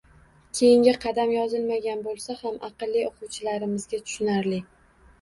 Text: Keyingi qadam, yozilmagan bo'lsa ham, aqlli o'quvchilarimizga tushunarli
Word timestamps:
Keyingi 0.59 0.93
qadam, 1.03 1.35
yozilmagan 1.35 2.03
bo'lsa 2.09 2.39
ham, 2.41 2.59
aqlli 2.73 3.07
o'quvchilarimizga 3.13 4.05
tushunarli 4.07 4.65